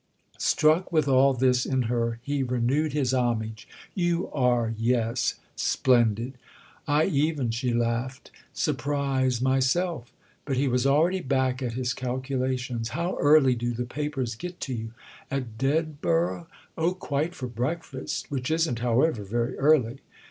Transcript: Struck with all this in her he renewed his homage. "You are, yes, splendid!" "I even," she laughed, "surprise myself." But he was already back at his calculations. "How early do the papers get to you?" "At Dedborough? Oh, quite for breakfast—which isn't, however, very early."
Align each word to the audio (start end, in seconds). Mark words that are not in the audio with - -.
Struck 0.39 0.91
with 0.91 1.07
all 1.07 1.35
this 1.35 1.63
in 1.63 1.83
her 1.83 2.17
he 2.23 2.41
renewed 2.41 2.91
his 2.91 3.13
homage. 3.13 3.67
"You 3.93 4.31
are, 4.31 4.73
yes, 4.75 5.35
splendid!" 5.55 6.39
"I 6.87 7.05
even," 7.05 7.51
she 7.51 7.71
laughed, 7.71 8.31
"surprise 8.51 9.43
myself." 9.43 10.11
But 10.43 10.57
he 10.57 10.67
was 10.67 10.87
already 10.87 11.21
back 11.21 11.61
at 11.61 11.73
his 11.73 11.93
calculations. 11.93 12.89
"How 12.97 13.15
early 13.19 13.53
do 13.53 13.75
the 13.75 13.85
papers 13.85 14.33
get 14.33 14.59
to 14.61 14.73
you?" 14.73 14.89
"At 15.29 15.59
Dedborough? 15.59 16.47
Oh, 16.75 16.95
quite 16.95 17.35
for 17.35 17.45
breakfast—which 17.45 18.49
isn't, 18.49 18.79
however, 18.79 19.23
very 19.23 19.55
early." 19.59 19.99